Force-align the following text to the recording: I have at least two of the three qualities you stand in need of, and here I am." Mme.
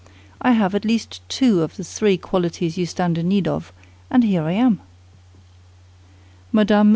I 0.41 0.53
have 0.53 0.73
at 0.73 0.83
least 0.83 1.21
two 1.29 1.61
of 1.61 1.75
the 1.77 1.83
three 1.83 2.17
qualities 2.17 2.75
you 2.75 2.87
stand 2.87 3.19
in 3.19 3.27
need 3.27 3.47
of, 3.47 3.71
and 4.09 4.23
here 4.23 4.41
I 4.41 4.53
am." 4.53 4.81
Mme. 6.51 6.89